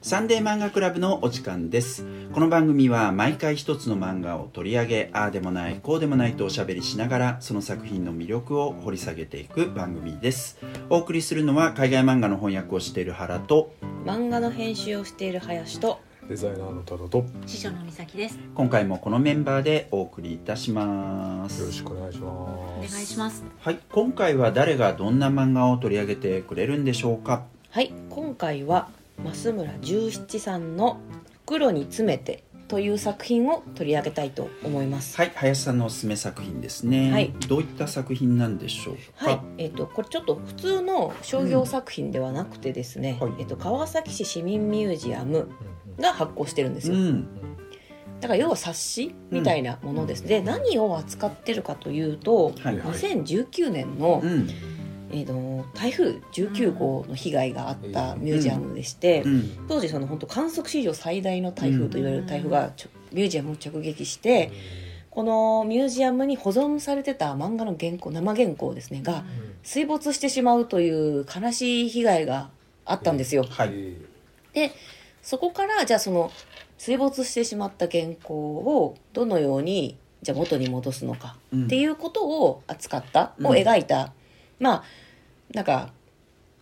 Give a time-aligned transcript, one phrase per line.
[0.00, 2.06] サンデー漫画クラブのお時間です。
[2.32, 10.58] この番組は毎回一つの漫画を取り上げああでもないこうでもないとおしゃべりしながらその作品の魅力を掘り下げていく番組です。
[10.88, 13.74] お送りするのは海外漫画の翻訳をしている原と
[14.04, 18.38] 漫画の編集をしている林とデザイナーのタダとよ師匠の美咲です。
[18.54, 21.66] 今回もこのメンバーでお送りいたします。
[21.66, 22.94] ろしくお願いします。
[22.94, 23.44] お願いします。
[23.58, 27.42] はい今回は誰がどんな漫画を取り上げてくれるんでしょうか？
[27.70, 28.88] はい今回は
[29.24, 31.00] 増村十七さんの
[31.44, 35.16] 「袋に詰めて」という作品を取り上げたいと思います。
[35.16, 37.32] はい林さんのおすすめ作品ですね、はい。
[37.48, 39.30] どういった作品なんでしょうか？
[39.30, 43.32] はい、えっ、とこれちょっと普通の商業作品ではなくてですね、はい。
[43.40, 45.48] えっ、と川崎市市民ミュージアム
[45.98, 47.28] が発行してるんですよ、うん。
[48.20, 52.92] だから要は冊子みたいなものです、で何を扱ってるかというと、はいはい。
[52.92, 54.48] 2019年の、うん
[55.10, 59.66] えー、と台風19号の被害があったミュージアムでして、うん。
[59.68, 64.52] 当時その本当観測史上最大の台風といわれる台風がちょミュージアムを直撃して
[65.10, 69.24] このミュージアムに保存されてた漫画の原稿生原稿ですねが
[69.62, 72.50] 水没してしまうという悲しい被害が
[72.84, 73.44] あったんですよ。
[73.44, 73.94] はい。
[74.52, 74.72] で
[75.22, 76.30] そこからじゃあその
[76.78, 83.46] 水没してしまった原稿をどのようにじゃあ元に戻すのかうんっていうことを扱った、うん。
[83.48, 84.12] を描いた
[84.58, 84.84] まあ
[85.52, 85.92] なんか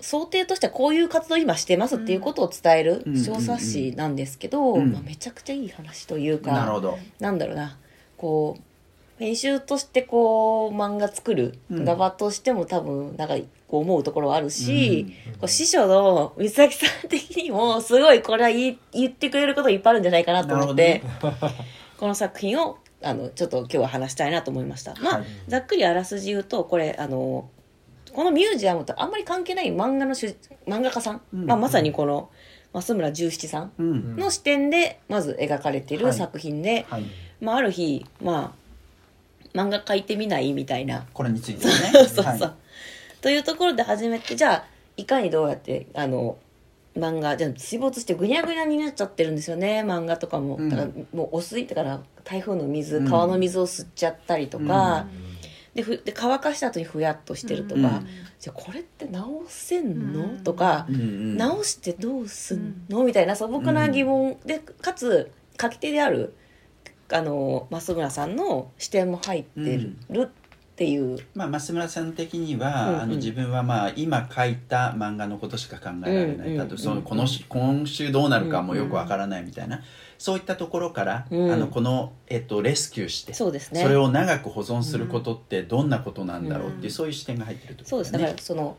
[0.00, 3.16] 想定としてはこういう活動を今してますっていうことを伝えるうん。
[3.16, 4.92] 小冊子なんですけど、うん。
[4.92, 6.98] まあ、めちゃくちゃいい話というかなるほど。
[7.18, 7.78] なんだろうな
[8.16, 8.62] こう
[9.18, 13.36] 編集としてこう漫画作るうん側としても多分なんか
[13.66, 15.06] こう思うところはあるし、
[15.40, 18.76] こう師匠の三崎さん的にもすごいこれは言
[19.08, 21.02] ってくれることいっぱいあるんじゃないかなと思って、
[21.98, 24.94] この作品をあのちょっと今日は話したいなと思いました。
[25.00, 25.26] まあ、はい。
[25.48, 27.48] ざっくりあらすじ言うとこれあの
[28.16, 30.34] このミュージアムとあんまり関係ない漫画の主
[30.66, 31.44] 漫画家さん、うん。
[31.44, 32.30] まあ、まさにこの
[32.72, 34.16] 増村十七さんうん。
[34.16, 36.14] の視点でまず描かれているはい。
[36.14, 37.04] 作品で、はい。
[37.42, 38.54] まあ、ある日、ま
[39.54, 41.04] あ、漫画描いてみないみたいな。
[41.12, 41.72] これについてね。
[41.92, 43.20] そうそう、はい。
[43.20, 44.64] というところで始めてじゃあ
[44.96, 46.38] いかにどうやってあの
[46.96, 49.82] 漫画じゃあ水没してぐにゃぐにゃになっちゃってるんですよね。
[49.86, 50.70] 漫画とかも、うん。
[50.70, 53.10] だからもう汚水だから台風の水うん。
[53.10, 55.06] 川の水を吸っちゃったりとか、
[55.76, 58.06] でふで乾かした後にふやっとしてるとか、うん
[58.38, 60.44] じゃあこれって直せんの、うん。
[60.44, 61.36] とかう、んうん。
[61.36, 66.34] 直してどうすんの、みたいな素朴な疑問でかつ書き手である
[67.10, 69.60] あの増村さんの視点も入って
[70.10, 70.28] るっ
[70.76, 73.00] ていう、まあ、増村さん的には、うんうん。
[73.00, 79.80] あの自分はまあ今書いた漫画のことしか考えられない、うんうんあとそのこのし今週どうなるかもよくわからないみたいな、
[80.18, 81.50] そういったところから、うん。
[81.50, 83.82] あのこの、えっと、レスキューしてそうですね。
[83.82, 86.90] それを長く保存することってどんなことなんだろうっていう、うん。
[86.90, 88.76] そういう視点が入ってるってそうですだねからその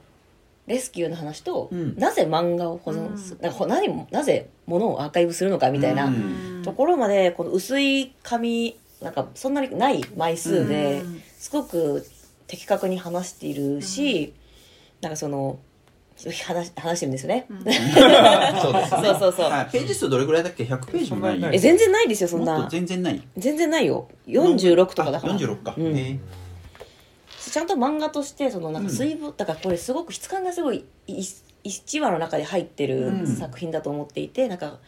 [0.65, 1.97] レスキューの話と、うん。
[1.97, 6.61] なぜ漫画を保存する、なんかほ何もなぜ物をアーカイブするのかみたいなうん。
[6.63, 11.21] ところまでこの薄い紙なんかそんなにない枚数でうん。
[11.37, 12.05] すごく
[12.47, 14.33] 的確に話しているし、
[15.01, 15.59] なんかその
[16.17, 17.57] 話話してるんですよね、うん。
[17.59, 18.87] そうですね。
[18.89, 19.51] そうそうそう。
[19.51, 19.71] はい。
[19.71, 21.55] ページ数どれぐらいだっけ？100ページもない。
[21.55, 22.67] え全然ないですよそんな。
[22.69, 23.21] 全然ない。
[23.37, 24.07] 全然ないよ。
[24.27, 25.33] 46とかだから。
[25.33, 25.95] あ46か、うん。
[25.95, 26.19] へえ。
[27.39, 33.27] ちゃんと漫画としてそのなんか水分、だからこれすごく質感がすごい1話の中で入ってるうん。
[33.27, 34.79] 作品だと思っていて、なんか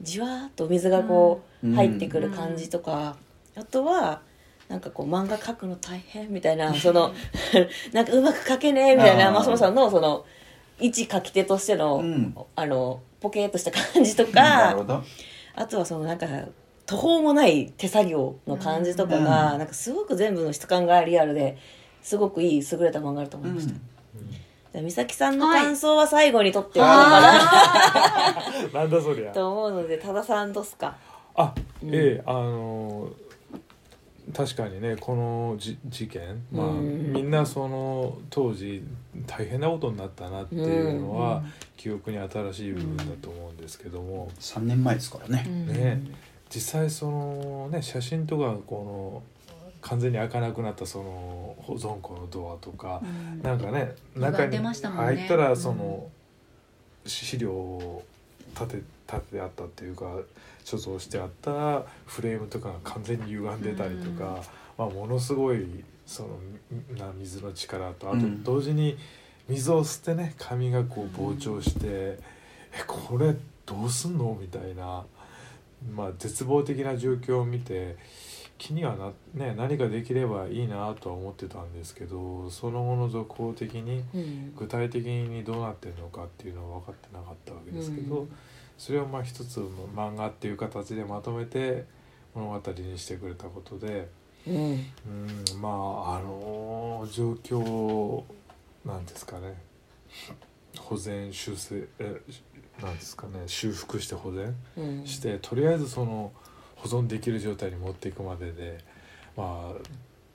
[0.00, 1.74] じわーっとお水がこううん。
[1.74, 3.16] 入ってくる感じとか、
[3.56, 4.22] あとは
[4.68, 7.12] なんかこう漫画描くの大変みたいなその
[7.92, 9.34] なんかうまく描けねえみたいなあー。
[9.34, 10.24] 増村さんのその
[10.80, 12.36] 一書き手としての、うん。
[12.56, 15.02] あのポケーっとした感じとなかるほど。
[15.54, 16.26] あとはそのなんか
[16.86, 19.58] 途方もない手作業の感じとかが、うん。
[19.58, 21.58] なんかすごく全部の質感がリアルで
[22.02, 23.80] すごくいい優れた漫画だと思いました、うん。
[24.30, 29.32] じゃあ美咲さんの感想は最後にとってはどうかな、 なんだそりゃ。
[29.32, 30.96] と思うので多田さんどうっすか？
[31.34, 31.90] あうん。
[31.94, 33.08] ええあの
[34.34, 37.12] 確かにねこのじ事件まあうん。
[37.12, 38.82] みんなその当時
[39.26, 41.42] 大変なことになったなっていうのは
[41.76, 44.30] 記憶に新しい部分だと思うんですけども。
[44.40, 46.02] 3年前ですからね、ね。
[46.50, 49.22] 実際そのね写真とかこ
[49.64, 53.42] の完全に開かなくなったその保存庫のドアとかうん。
[53.42, 56.08] なんかね中に入ったらその
[57.06, 58.04] 資料を
[58.54, 60.16] 立て立ててあったっていうか
[60.68, 64.42] 所蔵してあったフレームとかが完全に歪んでたりとか、
[64.76, 65.66] まあ、ものすごい
[66.04, 66.28] その
[66.98, 68.42] な水の力とあとうん。
[68.44, 68.98] 同時に
[69.48, 72.18] 水を吸ってね紙がこう膨張して、え
[72.86, 73.34] これ
[73.64, 75.06] どうすんのみたいな、
[75.94, 77.96] まあ、絶望的な状況を見て
[78.58, 84.54] 気にはな、ね、何かできればいいなとは思ってたんですけどその後の続行的にうん。
[84.54, 88.30] 具体的にどうなってるのかっていうのは分かってなかったわけですけど、うん
[88.78, 91.84] それをまあ一つの漫画っていう形でまとめて
[92.34, 94.08] 物語にしてくれたことで、
[94.46, 94.54] うん。
[94.54, 98.22] うん、まああの状況
[98.86, 99.54] なんですかね。
[100.78, 102.20] 保全修正え
[102.80, 103.42] なんですかね。
[103.46, 105.06] 修復して保全うん。
[105.06, 106.32] してとりあえずその
[106.76, 108.78] 保存できる状態に持っていくまでで
[109.36, 109.88] まあ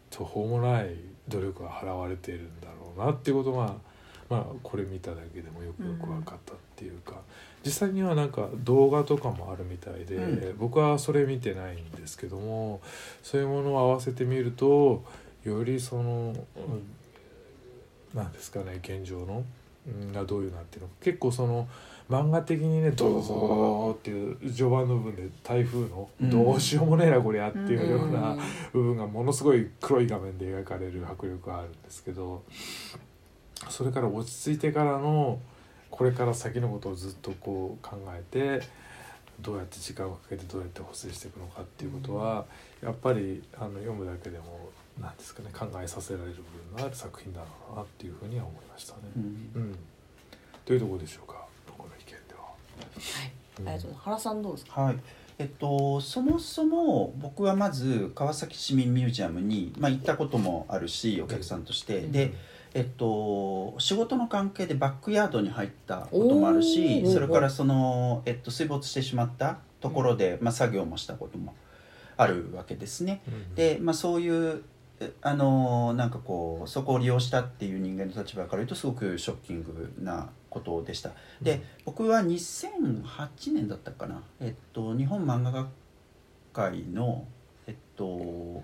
[0.10, 0.96] 途方もない
[1.30, 3.74] 努力が払われているんだろうなっていうことが
[4.30, 7.22] まあこれ見ただけでもよくよく分かったっていうか、
[7.66, 12.82] 実際にはなんか動画とかもあるみたいで、う僕はそれ見てないんですけども
[13.22, 15.04] そういうものを合わせてみると
[15.44, 16.84] よりその、うん
[18.14, 19.44] なんですかね現状の、
[19.88, 21.68] うんがどういうなっていうの結構その
[22.10, 26.30] 漫画的にねドドドドっていう序盤の部分で台風のうん。
[26.30, 28.40] どうしようもねえなこりゃっていうよううなん。
[28.72, 32.44] 部分がものすごい黒い画面で描かれる迫力があるんですけど
[33.70, 35.40] それから落ち着いてからの
[35.96, 38.66] これから先のことをずっとこう考えて
[39.40, 42.46] どうやって時間をかけてどうやって補正していくのかっていうことは
[42.82, 46.42] やっぱりあの読むだけでもなんですかね考えさせられる部
[46.74, 49.00] 分のある作品だろうなっていうふうには思いましたね。
[49.16, 49.22] うん。
[49.22, 49.76] うん、
[50.66, 52.42] というところでしょうか僕の意見では。
[52.42, 53.32] はい。
[53.60, 53.68] うん。
[53.68, 54.04] ありがとうございます。
[54.04, 54.82] 原さんどうですか？
[54.82, 55.00] はい。
[55.38, 62.34] えっと、そもそも僕はまず川崎市民ミュージアムに、まあ、行ったこともあるしお客さんとして、で、
[62.74, 71.54] えっと、仕事の関係でバックヤードに入ったこともあるしそれからその、えっと、水没してしまったところで、まあ、作業もしたことも
[72.18, 73.22] あるわけですね。
[73.28, 74.64] うんで、まあ、そういう
[75.00, 81.12] えあのなんかこうそこを利用したっていう人間の立場から言うとすごくショッキングなことでした。
[81.42, 85.68] で、僕は2008年だったかな、えっと、日本漫画学
[86.54, 87.26] 会の
[87.66, 88.64] えっと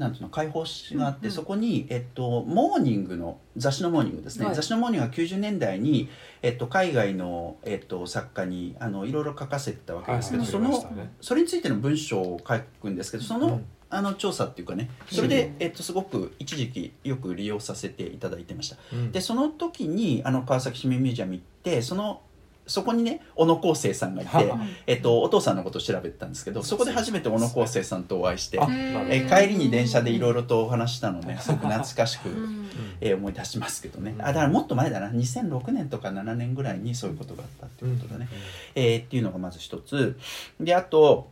[0.00, 1.32] なんていうの開放誌があって、うんうん。
[1.32, 4.54] そこに、えっと、モーニングの雑誌のモーニングですね、はい。
[4.54, 6.08] 雑誌のモーニングが90年代に、
[6.40, 11.12] えっと、海外の、えっと、作家にあのいろいろ書かせてたわけですけど、はいそのね。
[11.20, 18.76] それについての文章を書くんですけどその,、うんあの調査っていうかねそれで、うんえっと、すごく一時期よく利用させていただいてました。
[18.92, 19.12] うん。
[19.12, 22.22] でその時にあの川崎市民ミュージアム行ってその
[22.66, 28.60] そこにね小野康生さんがいては、えっと、お父さんのことを調べてたんですけどそこで初めて小野康生さんとお会いして
[29.08, 32.70] え帰りに電車でいろいろとお話したのねすごく懐かしく、うん。
[33.00, 34.14] えー思い出しますけどね。
[34.16, 34.22] うん。
[34.22, 35.08] あだからもっと前だな。
[35.08, 38.28] 2006年とか7年ぐらいにそういうことがあったっていうことだね、
[38.74, 40.18] えーっていうのがまず一つ。
[40.58, 41.30] であと、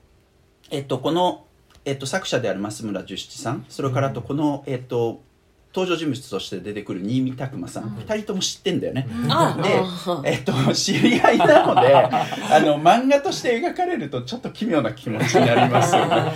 [0.70, 1.44] えっと、この、
[1.84, 5.20] えっと、作者である増村十七さんそれからあとこの、えっと、
[5.78, 7.90] 登場人物として出てくる新見拓磨さん、うん。
[7.96, 12.10] 二人とも知ってんだよね、あであえっと、知り合いなので あ
[12.60, 16.32] の漫画として描かれるとちょっと奇妙な気持ちになりますよね。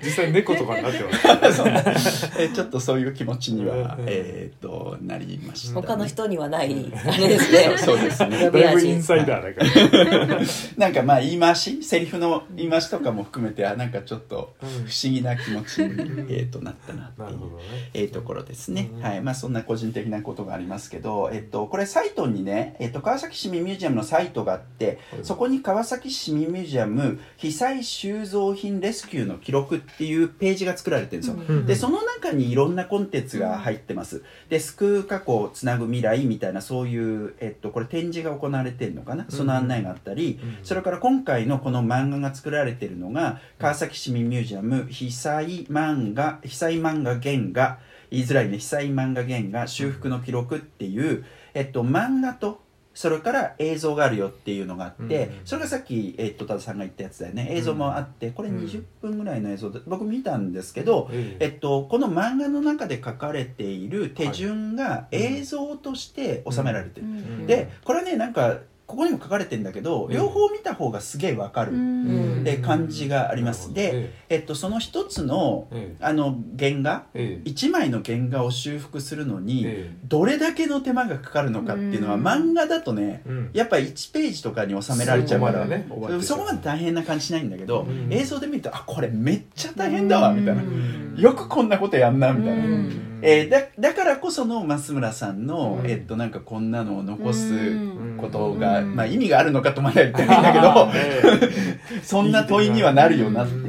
[0.02, 2.30] 実際猫とかになってます。
[2.40, 4.04] えちょっとそういう気持ちには、うん。
[4.06, 6.92] えーっとなりました、ね、他の人にはない。
[7.06, 7.76] あれですね。
[7.76, 8.50] そうですね。
[8.50, 10.40] だいぶインサイダーだから。
[10.78, 11.82] なんかまあ言い回し？
[11.82, 15.88] セリフの言い回しとかも含めてあなんかちょっとうん不思議な気持ちに、
[16.30, 17.26] えー、となったなっていう。
[17.26, 17.62] なるほどね。
[17.92, 19.02] えーところですね、うん。
[19.02, 19.20] はい。
[19.20, 25.24] まあそんな個人的なことがありますけど、えっと、これサイトにね、えっと、川崎市民ミュージアムのサイトがあってはい。
[25.24, 40.58] そこに川崎市民ミュージアム被災収蔵品レスキューの記録っていうページが作られてるんですよ、うんでその中にいろんなコンテンツが入ってます、で救う過去つなぐ未来みたいなそういう、えっと、これ展示が行われてるのかな、その案内があったり、うん。
[40.62, 47.78] それから今回のこの漫画が作られてるのが川崎市民ミュージアム被災漫画被災漫画原画
[48.14, 52.62] 言いづらいね被災漫画原画修復の記録っていう、えっと、漫画と
[52.94, 55.40] それから映像があるよっていうのがあって、うん。
[55.44, 57.48] それがさっき、えっと、多田さんが言ったやつだよね。
[57.50, 58.58] 映像もあってこれうん。
[58.64, 61.46] 20分ぐらいの映像で僕見たんですけど、ええ。
[61.48, 67.46] っと、この漫画の中で書かれている手順が映像として収められてる、ん。
[67.46, 70.12] でこれはねなんかここにも書かれてるんだけど、うん。
[70.12, 72.44] 両方見た方がすげえわかる、ん。
[72.44, 77.48] で感じがありますなるほどで、えっと、その一つのえあの原画ええ。
[77.48, 82.26] 1枚の原画を修復するのに、えどれだけの手間がかかるのかっていうのは、うん。
[82.26, 83.50] 漫画だとねえうん。
[83.52, 88.12] やっぱ1ページとかに収められちゃうからそこまではねそこまで大変な感じしないんだけど、うん。
[88.12, 93.18] 映像で見るとあこれめっちゃ大変だわみたいな、うんよくこんなことやんなみたいな、うん。
[93.22, 95.90] えーだだからこその増村さんの、うん。
[95.90, 98.18] えっとなんかこんなのを残すうん。
[98.18, 98.94] ことが、うん。
[98.96, 101.50] まあ、意味があるのかとまでは言ってないんだけどえ
[102.02, 103.63] そんな問いにはなるよなって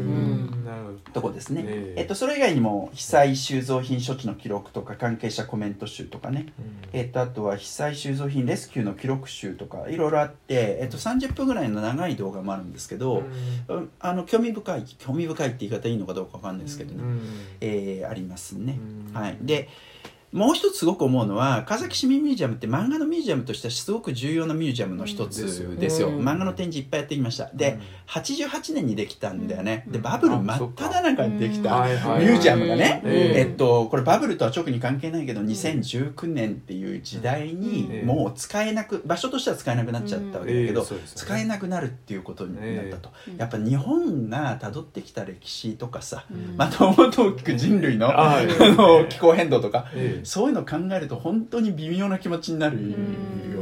[1.16, 2.02] とこですね、ええ。
[2.02, 6.48] えっと、それ以外にも被災収蔵品処置の記録とか関係者コメント集とかね、
[6.92, 13.24] えっと、あとは被災収蔵品レスキューの記録集とかいろいろあって、えっと、30分ぐらいの長い動画もあるんですけど、
[13.70, 13.90] うん。
[14.02, 17.22] あの興味深い興味深いって言い方いいのかどうかわかんないですけどね、うん。
[17.62, 18.78] えーありますね。
[19.08, 19.14] うん。
[19.14, 19.70] はい、で
[20.36, 26.20] もう一つすごく思うのは川崎市民ミュージアムって漫画のミュージアムとしてはすごく重要なミュージアムの一つうんですよ、うん。
[26.20, 27.50] 漫画の展示いっぱいやってきました。
[27.54, 27.82] で、うん。
[28.08, 29.94] 88年にできたんだよね、うん。
[29.94, 31.92] でバブル真っ只中にできたはい
[32.26, 33.12] ミュージアムがね、うん。
[33.12, 38.06] えっと、これバブルとは直に関係ないけど2019年っていう時代にうん。
[38.06, 40.88] もう使えなく場所としては使えなくなっちゃったわけだけど、ね。
[41.16, 46.58] 使えなくなるっていうことになったと、えやっぱ日本が辿ってきた歴史とかさ、うん。
[46.58, 52.98] またもっと大きく人類の,、ああの気候変動とか、ええそういうのを考えると本当に微妙な気持ちになるよ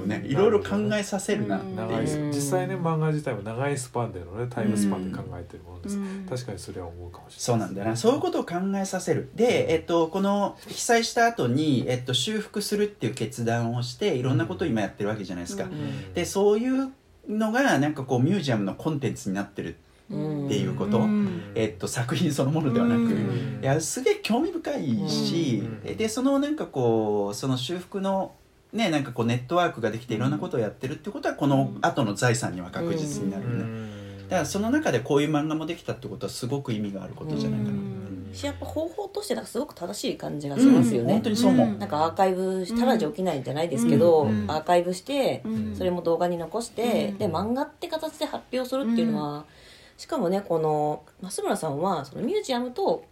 [0.06, 0.32] ね、うん。
[0.32, 6.26] いろいろ考えさせるなっていう、長い実際ね漫画自体も長いスパンでのねタイムスパンで考えてるものです、うん。
[6.30, 7.96] 確かにそれは思うかもしれないそうなんだよな。
[7.96, 9.30] そういうことを考えさせる。
[9.36, 16.14] で、えっと、この被災した後に、えっと、修復するっていう決断をしていろんなことを今やってるわけじゃないですか、うん。
[16.14, 16.92] でそういう
[17.28, 19.76] のがなんかこうミュージアムのコンテンツになってるうん
[20.12, 21.42] っていうこと、うん。
[21.56, 23.60] えっと、作品そのものではなく、うん。
[23.62, 25.98] いやすげえ興味深いし、うん。
[25.98, 28.34] でそのなんかこうその修復の
[28.74, 33.90] ねなんかこうネットワークができていろんなことをやってるってことはこの後の財産には確実になるよね、
[34.24, 37.74] だからその中でこういう漫画もできたってことはすごく意味があることじゃないかな、う。
[37.74, 38.30] ん。
[38.34, 41.08] しやっぱ方法としてなんかすごく正しい感じがしますようん。
[41.08, 41.80] ね、本当にそう思う、うん。
[41.80, 44.50] なんかアーカイブしたらじゃ起きないんじゃないですけど、うん。
[44.50, 45.76] アーカイブして、うん。
[45.76, 47.18] それも動画に残して、うん。
[47.20, 49.46] で漫画って形で発表するっていうのは、
[49.98, 53.06] しかもねこの増村さんはそのミュージアムと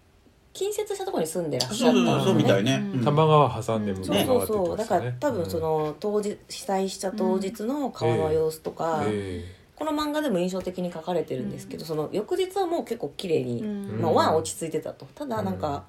[0.54, 3.00] 近接したところに住んでらっしゃったそうそうそうみたいね、うん。
[3.00, 3.06] うん。
[3.06, 9.46] 多摩川挟んで向そうこう側ってそうそうだから多分その当日被災した当日の川の様子とか、え
[9.82, 14.02] この漫画でも印象的に書かれてるんですけど、その翌日はもう結構綺麗に、うん。
[14.02, 15.08] まあ、落ち着いてたと。
[15.16, 15.86] ただなんか、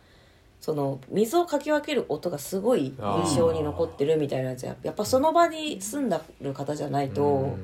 [0.62, 7.58] その水をかき分ける音がすごい印象に残ってるみたいなやつややっぱその場に住んだる方じゃないえと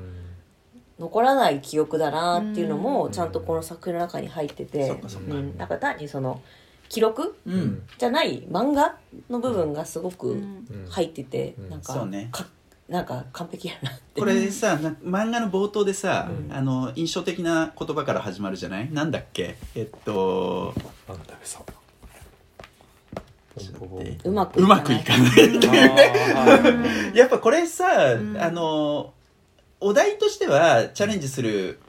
[0.99, 2.83] 残らない記憶だなっていうのうん。
[2.83, 4.87] もちゃんとこの作品の中に入ってて。
[4.87, 5.35] そっかそっか。
[5.35, 5.57] うん。
[5.57, 6.41] なんか単にその
[6.89, 7.83] 記録うん。
[7.97, 8.97] じゃない漫画
[9.29, 10.65] の部分がすごくうん。
[10.89, 11.69] 入っててうん。
[11.69, 12.29] なんかそうね。
[12.31, 12.45] か
[12.89, 14.19] なんか完璧やなって。
[14.19, 16.53] これさな漫画の冒頭でさ、うん。
[16.53, 18.91] あの印象的な言葉から始まるじゃない？
[18.91, 19.55] なんだっけ？
[19.75, 20.73] えっと
[21.07, 21.59] なんだべさ。
[24.23, 27.11] うまくうまくいかないっていうね。
[27.13, 28.37] やっぱこれさ、ん。
[28.37, 29.13] あの
[29.79, 31.79] お題としてはチャレンジする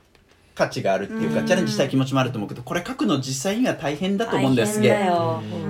[0.55, 1.47] 価値があるっていうか、うん。
[1.47, 4.95] チャレンジしたい気持ちもあると思うけどこれ書くの実際には大変だと思うんですげ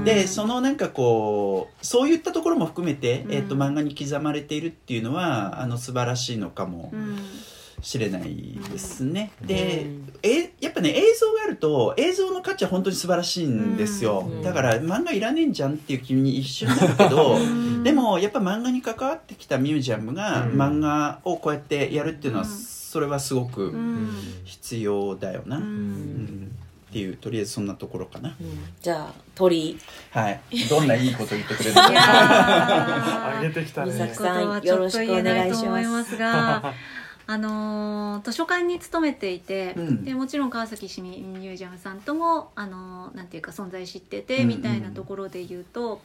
[0.05, 6.91] でそのなんかこうそういったところも含めて、うんえっと漫画に刻まれているっていうのはあの素晴らしいのかも。
[6.93, 7.19] うん
[7.83, 9.47] しれないですね、うん。
[9.47, 14.43] で、うんえやっぱね映像があると映像の価値は本当に素晴らしいんですよ、うん。
[14.43, 17.83] だから漫画いらねえんじゃんっていう気に一瞬なるけどん。
[17.85, 20.61] でもやっぱ漫画に関わってきたミュージアムがうん。
[20.61, 22.51] 漫画をこうやってやるっていうのは、うん。
[22.51, 24.11] それはすごうくん。
[24.45, 25.67] 必要だよな、ううん。
[25.67, 26.51] ん
[26.91, 28.37] っていうとりあえずそんなところかな。
[28.41, 28.59] うん。
[28.83, 29.79] じゃあ鳥。
[30.11, 30.41] はい。
[30.69, 33.93] どんないいこと言ってくれるか上げてきたね。
[33.93, 36.75] 美咲ことはちょっと言えないと思いますが
[37.33, 40.05] あのー図書館に勤めていて、うん。
[40.05, 44.49] でもちろん川崎市民ミュージアムさんとも、あのーなんていうか存在知ってて、うん。
[44.49, 46.01] みたいなところで言うと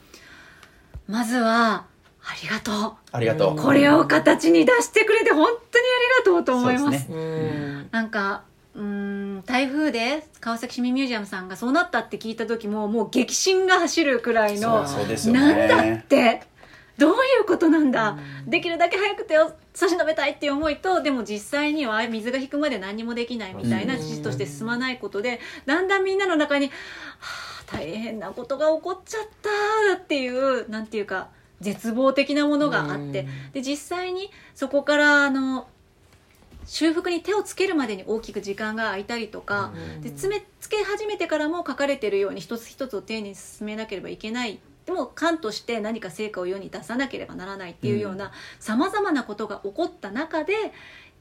[1.08, 1.86] まずは
[2.22, 5.84] ありがとありがとう、これを形に出してくれて本当に
[6.22, 7.06] ありがとうと思います。
[7.06, 7.16] すね。
[7.16, 7.88] うん。
[7.90, 8.44] なんか
[8.76, 16.42] うーん台風で川崎市民ミュージアムさんがそうなったって聞いた時ももう激震が走るくらいのそうそうですよなんだっねて
[16.98, 18.50] どういうことなんだ、うん。
[18.50, 24.00] できるだけ早く手を差し伸べたいっていう思いとでも実際には水が引くまで何にもできないみたいなうん。
[24.00, 26.72] 事実として進まないことでだんだんみんなの中に、は
[27.20, 31.28] あ、大変なことが起こっちゃったっていうなんていうか
[31.60, 33.12] 絶望的なものがあって、うん。
[33.52, 35.68] で実際にそこからあの
[36.64, 40.02] 修復に手をつけるまでに大きく時間が空いたりとか、うん。
[40.02, 50.54] で詰めつけ始めてからも書かれてるように一つ一つを丁寧に進めなければいけないでも官として何か成果を世に出さなければならないっていうようなさまざまなことが起こった中で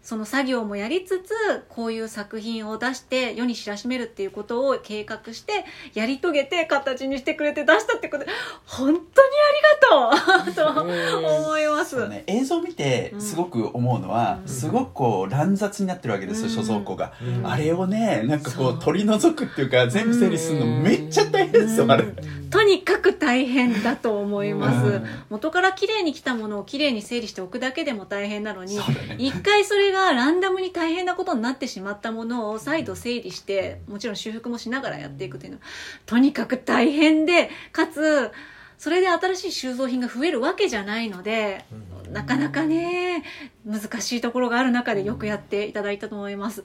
[0.06, 1.34] その作業もやりつつ
[1.68, 8.30] こういう作品を出して世に知らしめるっていうことを計画してやり遂げて形にしてくれて出したってことで
[8.68, 10.54] 本当にありがとう。
[10.54, 12.08] と思います。
[12.08, 14.48] ね、映像を見てすごく思うのは、うん。
[14.48, 16.54] すごくこう乱雑になってるわけですよ、うん。
[16.54, 17.48] 所蔵庫が、うん。
[17.48, 18.74] あれをねなんかこそう。
[18.76, 21.92] う取り除くっていうか全部整理するのめっちゃ大変ですよ、うん。
[21.92, 22.04] あれ、
[22.52, 25.06] とにかく大変だと思います、うん。
[25.30, 28.80] 元から綺麗に来たものを綺麗に整理しておくだけでも大変なのに
[29.18, 35.64] 一回それがランダムに大変なことになってしまったものを再度整理してもちろん修復もしながらやっていくというのは
[36.06, 38.32] とにかく大変でかつ
[38.78, 43.24] それで新しい収蔵品が増えるわけじゃないのでうんなかなかね
[43.66, 46.64] 難しいところがある中でよくやっていただいたと思います。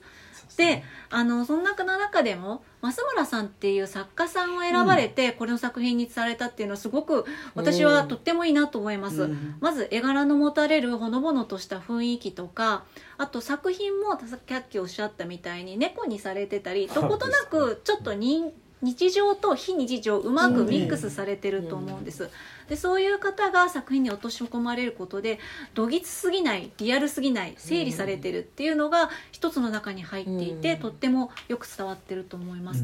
[0.55, 9.23] であのその中の中でも増村さんっていう作家さんを選ばれてこれの作品にされたっていうのはすごく私はとってもいいなと思います。
[9.23, 12.83] うんまず絵柄の持たれるほのぼのとした雰囲気とか
[13.17, 18.51] あと作品もさっきおっしゃったみたいに猫にされてたりどことなくちょっと人
[18.81, 22.29] 日常と非日常うまくミックスされてると思うんです。
[22.67, 25.39] でそういう方が作品に落とし込まれることで
[25.73, 32.83] どぎつすぎないリアルすぎない整理されてるっていうのが一つの中に入っていて、うんとってもよく伝わってると思います。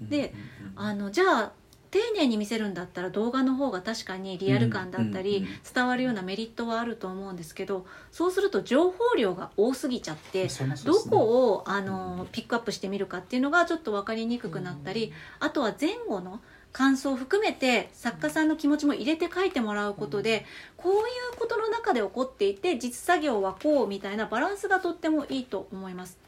[0.00, 0.34] で
[0.76, 1.52] あのじゃあ
[1.92, 10.48] 丁寧に見せるんだったら動画の方が確かにリアル感だったり、伝わるようなメリットはあると思うんですけどそうすると情報量が多すぎちゃって
[10.84, 16.40] どこをあのピックアップしてみるかっていうのがちょっと分かりにくくなったり、あとは前後の
[16.72, 20.46] 感想を含めて作家さんの気持ちも入れて書いてもらうことで、
[20.78, 26.18] こういうことの中で起こっていて実作業はこうみたいなバランスがとってもいいと思います。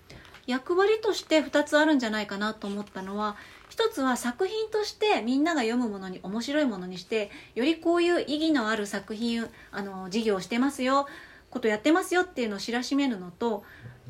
[0.47, 3.37] 役割として2つあるんじゃないかなと思ったのは
[3.75, 11.09] 一つは作品としてみんなが読むものに面白いものにしてよりこういう意義のある作品あの事業をしてますよ
[11.51, 13.65] ことやってますよっていうのを知らしめるのと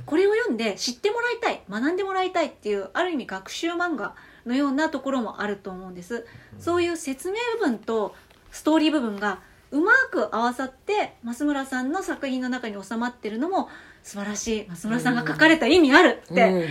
[0.05, 6.27] これを読んで知ってもらいたい学んでもらいたいっていうある意味学習漫画のようなところもあると思うんです。
[6.59, 8.15] そういう説明部分と
[8.51, 9.41] ストーリー部分が
[9.71, 13.71] うまく合わさって増村さんの作品の中に収まってるのも
[14.05, 14.67] 素晴らしい。
[14.69, 16.69] 増村さんが書かれた意味あるって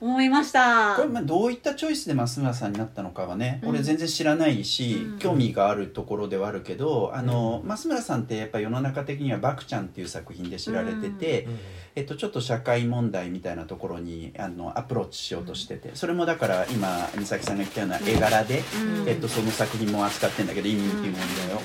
[0.00, 3.70] 思いました、これまあどういったチョイスで増村さんになったのかはね、うん。
[3.70, 5.18] 俺全然知らないし、うん。
[5.18, 11.58] 興味があるところではあるけどあの、増村さんってやっぱ世の中的には「バクちゃん」っていう作品で知られてて、うん。
[11.96, 18.62] えっと、ちょっと社会問題みたいなところにあのアプローチしようとしててそれもだから今美咲さんが言ったような絵柄で、
[19.00, 19.08] うん。
[19.08, 21.12] えっと、その作品も扱ってんだけど意味っていう問
[21.48, 21.62] 題を、だか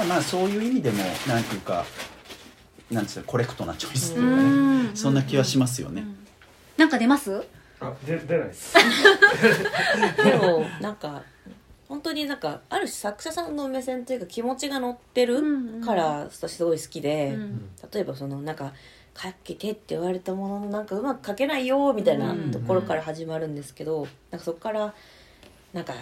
[0.00, 1.84] らまあそういう意味でもなんていうか
[2.94, 4.96] なんつうのコレクトなチョイスっていうかね、うん。
[4.96, 6.02] そんな気はしますよね。
[6.02, 6.16] うん。
[6.76, 7.42] なんか出ます？
[7.80, 8.74] あで出ないです。
[10.24, 11.22] でもなんか
[11.88, 15.42] 本当になんかある種作者さんの目線というか気持ちが乗ってる
[15.84, 17.70] から私すごい好きで、うん。
[17.92, 18.72] 例えばそのなんか
[19.16, 22.50] 「書けて」って言われたもののなんかうまく書けないよみたいなうん。
[22.50, 24.94] ところから始まるんですけど、なんかそこから
[25.72, 25.92] なんか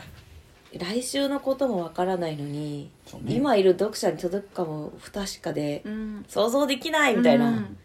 [0.78, 2.90] 来週のこともわからないのに、
[3.22, 3.34] ね。
[3.34, 6.24] 今いる読者に届くかも不確かでうん。
[6.28, 7.76] 想像できないみたいな、いうん。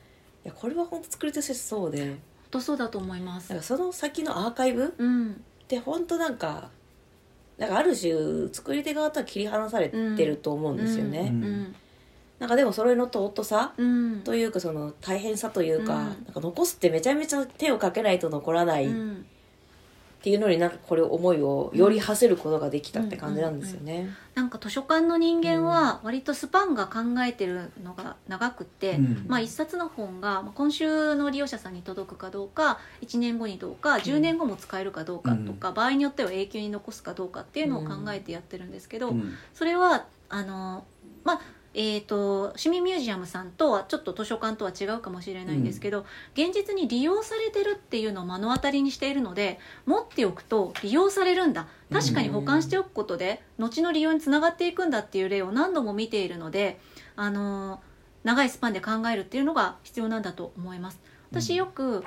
[0.44, 2.06] やこれは本当作り手としてそうで。
[2.06, 2.18] 本
[2.52, 3.50] 当そうだと思います。
[3.50, 5.44] なんかその先のアーカイブっうん。
[5.68, 6.70] て本当なんか
[7.58, 11.44] なんかある種作り手側とは切り離されてると思うんですよね、うん。
[11.44, 11.76] うん。
[12.40, 14.22] なんかでもそれの尊さうん。
[14.24, 16.06] というかその大変さというか,、うん。
[16.06, 19.26] なんか残すってめちゃめちゃ手をかけないと残らないっうん
[20.28, 24.10] ていうのになんかこれ思いをより馳せることができたって感じなんですよね。
[24.36, 29.26] なんか図書館の人間は割とスパンが考えてるのが長くって、うん。
[29.30, 39.34] まあ、一冊の本がまあ今週の利用者さんに届くかどうか1年後にどうか10年後も使えるかどうかとか、場合によっては永久に残すかどうかっていうのを考えてやってるんですけど、うん。
[39.54, 40.84] それはあの
[41.24, 41.42] まあ
[41.80, 51.68] えー、と市民ミュージアムさんとはちょっと図書館とは違うかもしれないんですけど、現実に利用されてるっていうのを目の当たりにしているので持っておくと利用されるんだ。
[51.94, 56.80] 確かに保管しておくことで後の利用につながっていくんだっていう例を何度も見ているので、
[57.16, 57.80] あの
[58.24, 61.00] 長いスパンで考えるっていうのが必要なんだと思います。
[61.30, 62.04] 私よく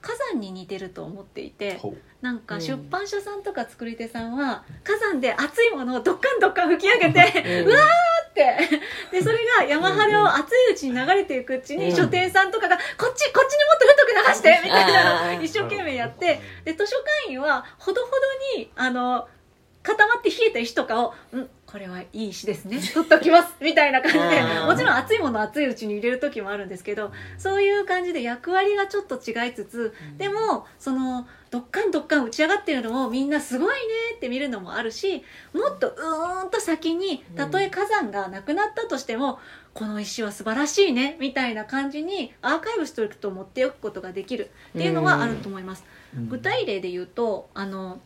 [0.00, 1.80] 火山に似てると思っていて、
[2.20, 2.60] なんかうん。
[2.60, 7.68] 出版社さんとか作り手さんは火山で熱いものをどっかんどっかん吹き上げて、うん。
[7.68, 8.56] うわーって。
[9.12, 11.96] でそれが山肌を熱いうちに流れていくうちに、うん。
[11.96, 16.40] 書店さんとかがこっちこっちにもっと太く流してみたいなのを一生懸命やって。
[16.64, 18.10] で図書館員はほどほ
[18.56, 19.28] どにあの
[19.82, 22.78] 固まって冷えた石とかを「うんこれはいい石ですね。
[22.92, 24.42] 取っときます」みたいな感じで。
[24.66, 33.76] もちろん熱いものを熱いうちに入れる時もあるんですけどそういう感じで役割がちょっと違いつつでもそのどっかんどっかん打ち上がってるのをみんなすごいね
[34.16, 39.38] って見るのもあるしもっとうーんと先にたとえ火山がなくなったとしても、
[39.74, 45.84] この石は素晴らしいねみたいな感じにアーカイブしておくと持っておくことができるっていうのはあると思います。
[46.16, 46.28] うん。
[46.28, 48.00] 具体例で言うとあの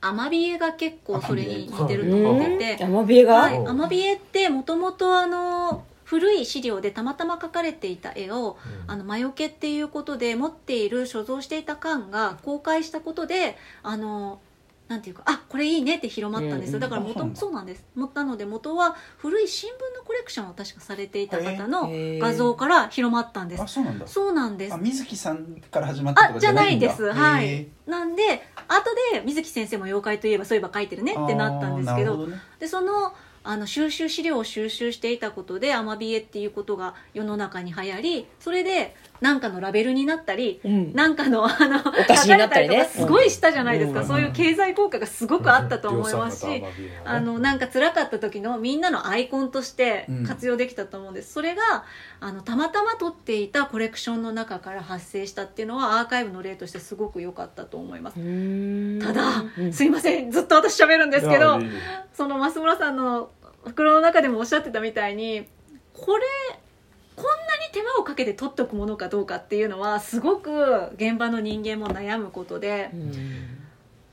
[0.00, 2.84] アマビエが結構それに似てると思ってて。
[2.84, 3.24] アマビエ。
[3.24, 8.56] が、はい、アマビエってもともとあの古い資料でたまたま描かれていた絵を
[8.86, 14.40] あの魔除けっていうことで持っている所蔵していた館が公開したことであの
[14.88, 17.40] なんていうかあこれいいねって広まったんですよ、うんだから元あそうなんだ。
[17.40, 17.84] そうなんです。
[17.94, 23.62] 持ったので元は古い新聞のコレクションを確かされていた方の画像から広まったんです。
[23.62, 24.06] あそうなんだ。
[24.06, 24.74] そうなんです。
[24.74, 27.12] あ水木さんから始まったとじゃないです。
[27.12, 27.68] はへい。
[27.90, 32.40] なんで後で水木先生も妖怪といえばそういえば書いてるねってなったんですけどね。
[32.58, 33.12] でその
[33.50, 40.92] あの収集資料を収集していたことでアマビエっていうことが世の中に流行りそれで何かのラベルになったりうん。
[40.92, 44.06] なんかのあの菓子になったりすごいしたじゃないですか、うん。
[44.06, 51.84] そういう経済効果がすごくあったと思いますし、量産型アマビエはねあのなんか辛かった時のみんなのアイコンとして活用できたと思うんです、それが
[52.20, 58.16] あのたまたま取っていたコレクションの中から発生したっていうのはアーカイブの例としてすごく良かったと思います、
[59.00, 59.72] ただ、うん。
[59.72, 60.30] すいません。
[60.30, 61.58] ずっと私喋るんですけど
[62.12, 63.30] その増村さんの
[63.68, 65.46] 袋の中でもおっしゃってたみたいに
[65.94, 66.24] これ
[67.16, 73.12] こんなに手間をかけて取っておくものかどうかっていうのはすごく現場の人間も悩むことでうん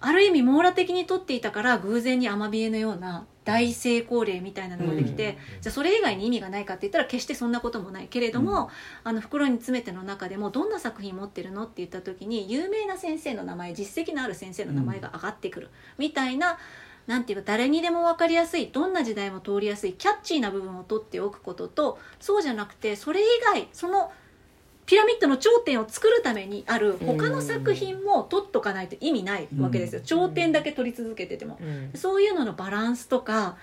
[0.05, 8.69] ある意味網羅的に取っていたから偶然にアマビエのような大成功例みたいなのができて、じゃあそれ以外に意味がないかって言ったら決してそんなこともないけれども、
[9.03, 16.59] あの袋に詰めての中でもどんな作品持ってるのって言った時に有名な先生の名前実績のある先生の名前が上がってくるみたいな。
[17.07, 24.11] なんていうか誰にでも分かりやすいどんな時代も通りやすいキャッチーな部分を取っておくこととそうじゃなくてそれ以外その
[24.85, 30.05] ピラミッドの頂点を作るためにある他の作品も取っとかないと意味ないわけですよ、うん。
[30.05, 31.91] 頂点だけ取り続けてても、うん。
[31.95, 33.57] そういうののバランスとか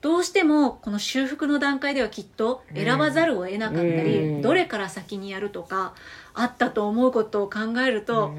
[0.00, 4.42] どうしてもこの修復の段階ではきっと選ばざるを得なかったり、うん。
[4.42, 5.94] どれから先にやるとか
[6.34, 8.32] あったと思うことを考えると、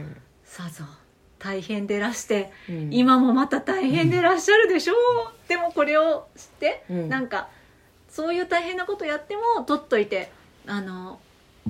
[0.46, 0.86] さぞ
[1.44, 2.90] 大変でらして、うん。
[2.92, 4.96] 今もまた大変でらっしゃるでしょう、
[5.50, 7.10] でもこれを知って、うん。
[7.10, 7.50] なんか
[8.10, 10.32] そういう大変なことやっても取っといて
[10.68, 11.20] あの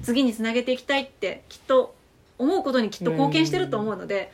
[0.03, 1.95] 次につなげていきたいってきっと
[2.37, 4.31] 思うことにきっと貢献してると思うので、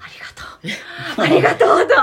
[0.00, 1.22] ありがとう。
[1.22, 1.94] ありがとうと。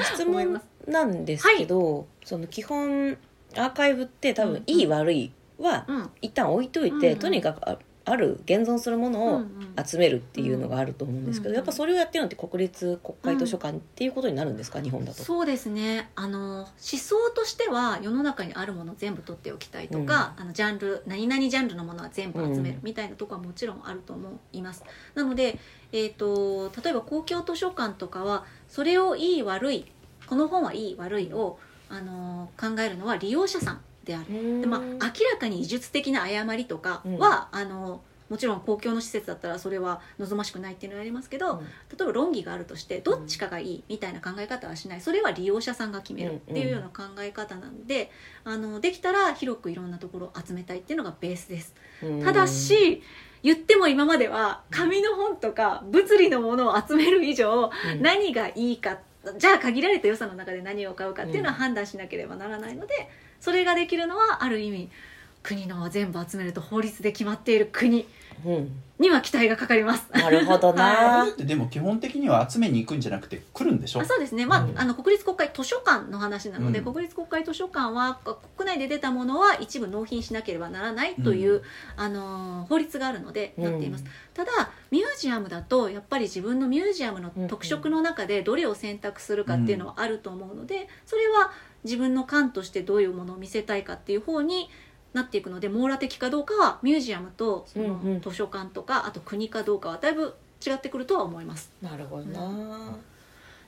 [0.14, 3.18] 質問なんですけど、その基本
[3.56, 6.10] アーカイブって多うん分いい悪いはうん。
[6.22, 7.78] 一旦置いといて、うんとにかく
[8.08, 9.68] あある現存するものをうんうん。
[9.86, 15.22] 集めるっていうのがあると思うんですけど、うんやっぱそれをやってるのって国立国会図書館っていうことになるんですか、日本だと。
[15.22, 16.10] そうですね。
[16.16, 24.82] あの思想としては世の中にあるものを全部取っておきたいとか、あのジャンル何々ジャンルのものは全部集めるうんみたいなところはもちろんあると思います。
[25.14, 25.58] なので、
[25.92, 29.86] えー、と例えば公共図書館とかはそれをいい悪い
[30.26, 34.60] この本はいい悪いをあの考えるのは利用者さんである。
[34.62, 34.96] でまあ、明
[35.30, 41.58] らかに技術的な誤りとかは、あのもちろん公共の施設だったらそれは望ましくないっていうのはありますけど、うん。
[41.60, 41.66] 例
[42.00, 45.00] えば論議があるとしてどっちかがいいみたいな考え方はしない。
[45.00, 48.10] それは利用者さんが決めるっていうような考え方なんで、
[48.44, 51.74] あのできたら広くいろんなところを集めたいっていうのがベースです。
[52.02, 52.22] うん。
[52.22, 53.02] ただし
[53.42, 58.02] 言っても今までは紙の本とか物理のものを集める以上、うん。
[58.02, 58.98] 何がいいか
[59.36, 64.90] じゃあ限られた予算の中で何を買うかっていうのは判断しなければならないのでそれができるのはある意味
[65.42, 68.06] 国の全部集めると法律で決まっている国
[68.44, 68.70] うん。
[69.00, 70.06] には期待がかかります。
[70.12, 74.00] なるほどな、 あれってでも基本的には集めに行くんじゃなくて来るんでしょ？
[74.00, 74.78] あそうですね、まあうん。
[74.78, 76.92] あの国立国会図書館の話なので、うん。
[76.92, 78.20] 国立国会図書館は
[78.56, 81.62] 国内で出たものは一部納品しなければならないという、うん。
[81.96, 91.50] あのー法律があるのでなっています、うんただミュージアムだとやっぱり自分のミュージアムの特色の中でどれを選択するかっていうのはあると思うのでそれは
[91.88, 94.68] 自分の館としてどういうものを見せたいかっていう方に
[95.14, 98.20] なっていくので網羅的かどうかはミュージアムとそのうんうん。
[98.20, 101.72] 図書館とかあと国かどうかはだいぶ違ってくるとは思います。
[101.80, 102.98] なるほどな、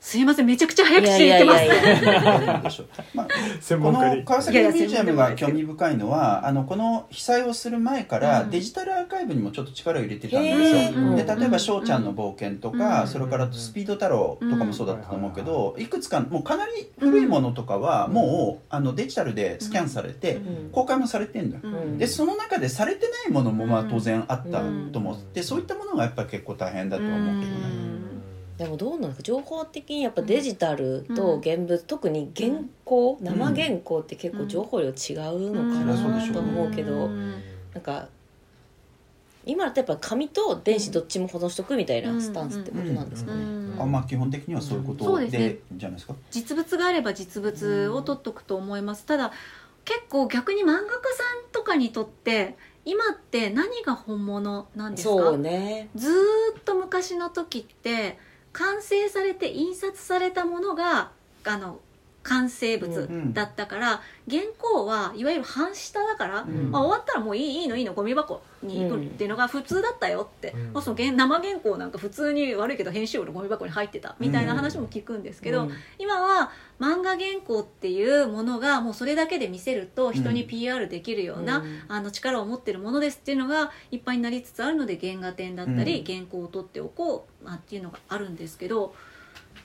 [0.01, 2.61] すいませんめちゃくちゃ早口で言ってますいやいやいやいや。
[2.63, 3.27] でしょまあ
[3.61, 8.49] 専この川崎ミュージアムが興味深いのはあのこの被災をする前からうん。
[8.49, 13.07] デジタルアーカイブにもちょっと力を入れてたんですへよーで例えば「翔ちゃんの冒険」とか、うん。
[13.07, 20.69] それから「スピード太郎」とかもそうだったと思うけど、いくつかもうかなり古いものとかはもうあのデジタルでスキャンされてうん。
[20.71, 21.97] 公開もされてんだよ、うん。
[21.99, 24.61] でその中でされてないものもまあ当然あった
[24.91, 25.33] と思う、うん。
[25.33, 27.57] でそういったものがやっぱり結構大変だとは思うけどね、
[27.95, 28.00] うん
[28.61, 29.23] でもどうなんですか？
[29.23, 32.51] 情報的にやっぱデジタルと現物、特に原
[32.85, 33.23] 稿、ん。
[33.23, 34.93] 生原稿って結構情報量違う
[35.51, 37.31] のかなと思うけど、うん
[37.73, 38.07] なんか
[39.43, 43.75] 今だとやっぱ紙と電子どっちも保存しとくみたいなスタンスってことなんですかね、うん。
[43.79, 45.57] あまあ基本的にはそういうことでね。
[45.73, 46.13] じゃないですか？
[46.29, 49.31] 実物があれば実物を取っとくと思います、ただ
[49.85, 50.87] 結構逆に漫画家さん
[51.51, 55.15] とかにとって今って何が本物なんですか？
[55.15, 55.89] そうね。
[55.95, 56.13] ずー
[56.59, 58.19] っと昔の時って
[58.53, 61.11] 完成されて印刷されたものが
[61.43, 61.79] あの
[62.23, 66.71] 完成物うんだったから、原稿はいわゆる半下だから、うん。
[66.71, 70.73] まあ、終わったらもういいいいのいいのゴミ箱に行くっていうのが普通だったよって、うん。
[70.73, 75.71] まあ、その原生原稿なんか普通に悪いけど編集部のゴミ箱に入ってたみたいな話も聞くんですけど、うん。
[75.97, 81.81] 今は漫画原稿っていうものがもうそれだけで見せると人にうん PR できるような、うん。
[81.87, 86.05] あの力を持ってるものですっていうのがいっぱいになりつつあるので原画展だったり、うん。
[86.05, 88.93] 原稿を取っておこうあっていうのがあるんですけど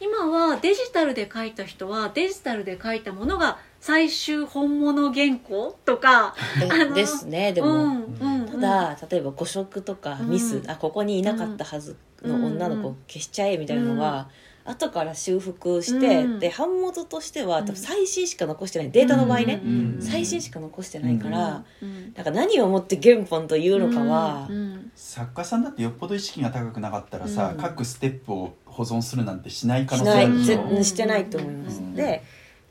[0.00, 6.34] 今はデジタルで書いた人はデジタルで書いたものが最終本物原稿とか
[6.94, 8.46] ですねでも、うんうんうん。
[8.46, 14.28] ただ例えば誤植とかミス、うんあここにいなかったはずの女の子を消しちゃえみたいなのが、
[14.64, 16.38] 後から修復して、うん。
[16.38, 17.66] で版元としてはうん。
[17.66, 18.90] 多分最新しか残してない。
[18.90, 19.98] データの場合ね、うん。
[20.00, 22.12] 最新しか残してないから、うん。
[22.14, 24.48] なんか何をもって原本というのかは、
[24.94, 30.44] 作家さんだってよっぽど意識が高くなかったらさ、うん各ステップを保存するなんてしない可能性ある
[30.76, 31.94] でししてないと思います、うん。
[31.94, 32.22] で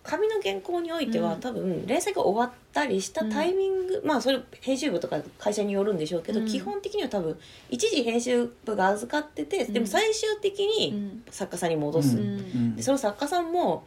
[0.04, 1.40] 紙の原稿においては、うん。
[1.40, 6.46] 多分連載が終わったりしたタイミング、まあそれ編集部とか会社によるんでしょうけど、うん。
[6.46, 7.36] 基本的には多分
[7.72, 9.74] 一時編集部が預かってて、うん。
[9.74, 11.24] でも最終的うにん。
[11.32, 12.24] 作家さんに戻す、うん。
[12.24, 12.76] うん。
[12.76, 13.84] でその作家さんも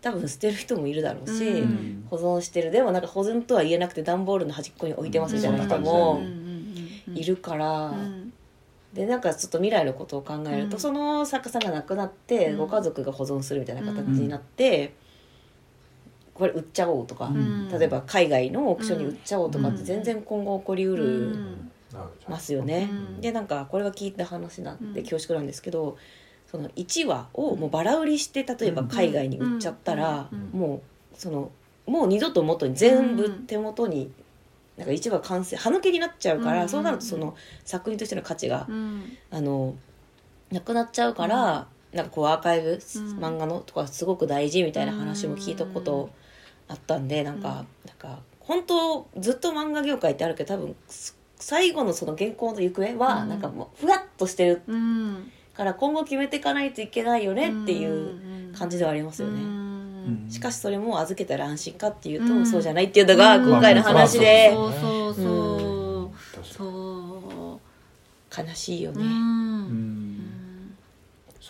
[0.00, 2.06] 多分捨てる人もいるだろうし、うん。
[2.08, 2.70] 保存してる。
[2.70, 6.24] でもなんか保存とは言えなくて段ボールの端っこに置いてますみたいな人もうん。
[6.24, 6.48] うんうん
[7.14, 8.27] いるから、うん
[8.98, 10.80] でなんかちょっと未来のことを考えると、うん。
[10.80, 12.58] その作家さんが亡くなって、うん。
[12.58, 14.92] ご家族が保存するみたいな形になって、
[16.34, 17.68] これ売っちゃおうとか、うん。
[17.68, 19.84] 例えば海外のオークションに売っちゃおうとかってうん。
[19.84, 21.06] 全然今後起こりうるう
[21.36, 21.70] ん。
[22.28, 22.88] ますよね。
[22.90, 23.20] うん。
[23.20, 25.06] でなんかこれは聞いた話なんでうん。
[25.06, 25.96] 恐縮なんですけど、
[26.50, 30.50] その1話をもうバラ売りして例えば海外に売っちゃったら、うん。
[30.54, 30.60] うん。
[30.60, 30.82] も
[31.14, 31.52] うその
[31.86, 34.10] もう二度と元に全部手元に。
[34.78, 39.16] なんか1話完成歯抜けになっちゃうから、うんそうなるとその作品としての価値がうん。
[39.30, 39.74] あの
[40.50, 42.74] なくなっちゃうから、なんかこうアーカイブ、ん。
[43.18, 46.10] 漫画のとかすごく大事みたいな話も聞いたこと
[46.68, 47.54] あったんで、なんか、うん。
[47.54, 47.66] なん
[47.98, 53.28] か本当ずっと漫画業界ってあるけど多分す最後のその原稿の行方は、うん。
[53.28, 55.30] なんかもうふわっとしてるうん。
[55.54, 59.40] から今後決めていかないといけないよねっていう感じではありますよね。
[60.08, 60.30] うん。
[60.30, 62.46] しかしそれも預けたら安心かっていうと、うん。
[62.46, 63.48] そうじゃないっていうのがうん。
[63.48, 64.50] 今回の話で。
[64.52, 64.78] そうそ
[65.10, 67.68] うそうそう。
[68.36, 69.02] 悲しいよね。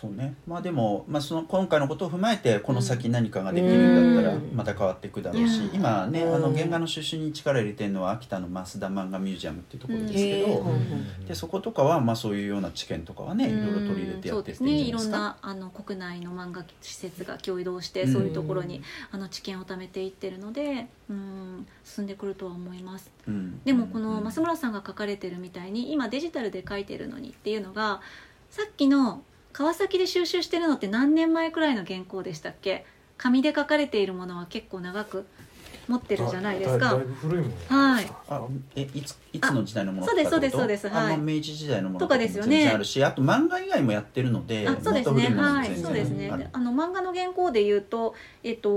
[0.03, 0.35] うんうんそうね。
[0.47, 4.51] まあでも、まあ、その今回のことを踏まえてこの先何かができるんだったらうん。
[4.55, 6.35] また変わっていくだろうし、うん今ね、うん。
[6.35, 11.19] あの原画の収集に力入れてるのは秋田の増田漫画ミュージアムっていうところですけど、へー。
[11.19, 15.17] にでそことかはまあそういうような知見とかはねいろいろ取り入れてやっていってですねいろんいいんじゃないですか。
[15.17, 18.13] なあの国内の漫画施設が共同してうん。
[18.13, 18.81] そういうところに
[19.11, 23.11] あの知見を貯めていってるのでうん進んでくるとは思います。
[23.27, 23.59] うん。
[23.65, 28.01] でもこの増村さんが書かれてるみたいに今デジタルで書いてるのにっていうのが
[28.49, 29.23] さっきの
[29.59, 32.85] 川崎で収集してるのって何年前くらいの原稿でしたっけ？
[33.17, 35.25] 紙で書かれているものは結構長く
[35.89, 36.99] 持ってるじゃないですか。
[37.67, 38.11] はい。
[38.29, 38.41] あ
[38.75, 40.87] えいついつの時代のものあそうですそうですそうです。
[40.87, 41.17] はい。
[41.17, 42.69] 明治時代のものとかですよね。
[42.69, 45.29] あるしあと漫画以外もやってるのであそうですね。
[45.35, 45.75] はい。
[45.75, 46.49] そうですね。
[46.53, 48.69] あの漫画の原稿で言うとえっと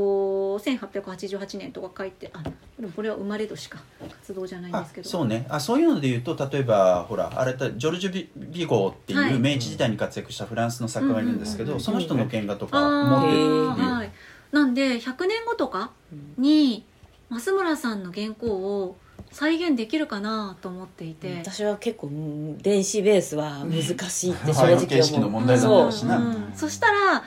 [0.61, 2.43] 1888年とか書いてあ
[2.81, 3.79] でもこれは生まれ年か。
[4.01, 5.09] 活動じゃないんであすけど。
[5.11, 5.47] そうね。
[5.51, 9.33] あそういうので言うと例えばほらあれだジョルジュビ・ビゴーってはい。
[9.33, 14.11] いう明治時代に活躍したフランスの作家がいるんですけど、その人の原画とかはい。
[14.55, 15.91] なんで100年後とか
[16.37, 16.85] に
[17.33, 18.97] 増村さんの原稿を
[19.31, 25.31] 再現できるかなと思っていて、私は結構うん電子ベースは難しいって正直思う。
[25.31, 26.09] 問題だそう。
[26.09, 26.21] ろう。
[26.21, 26.53] ん。
[26.55, 27.23] そしたら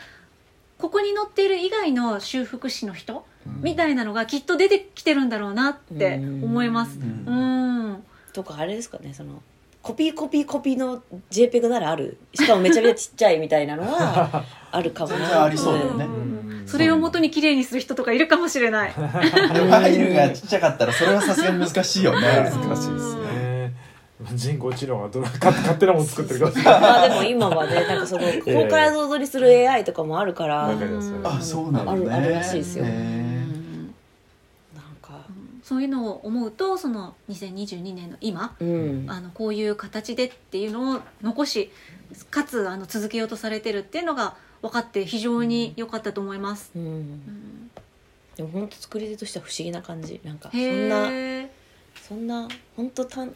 [0.78, 3.26] ここに載っている以外の修復師の人
[3.62, 7.00] みたいなのがきっと出てきてるんだろうなって思います。
[7.00, 7.26] うん。
[7.26, 8.04] うん。
[8.34, 9.42] とかあれですかねその
[9.86, 12.18] コピーコピーコピーの JPEG ならある。
[12.34, 15.44] しかもめちゃめちゃちっちゃいみたいなのは あるかもな。
[15.44, 16.06] ありそうだよね。
[16.06, 16.64] うん。
[16.66, 18.92] それを元に綺麗にする人とかいるかもしれない。
[18.92, 22.28] ファイルがちっちゃかったらそれはさすがに難しいよね。
[22.52, 23.74] 難しいですね。
[24.34, 30.72] 人工知能がどれ勝勝手なもの作ってるかもしれない まあでも今はねなんかその 公開像撮りする AI とかもあるから。
[31.24, 32.12] あそうなのね。
[32.12, 32.86] あるあるらしいですよ。
[32.86, 33.22] へうー。
[33.22, 33.25] ん
[35.66, 39.06] そういうのを思うとその2022年の今うん。
[39.10, 41.72] あのこういう形でっていうのを残し
[42.30, 46.70] かつあの続けようとされてるっていうのが分かって非常に良かったと思います。
[46.76, 46.84] うん。
[46.84, 47.72] うん。
[48.36, 50.22] でも本当作り手としては不思議な感じ。
[50.24, 51.48] なんかそへんなー
[52.08, 53.34] そんな本当たん